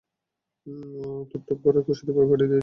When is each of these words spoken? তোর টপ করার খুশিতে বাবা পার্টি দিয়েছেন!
তোর 1.29 1.39
টপ 1.47 1.59
করার 1.63 1.83
খুশিতে 1.87 2.11
বাবা 2.11 2.27
পার্টি 2.29 2.43
দিয়েছেন! 2.43 2.59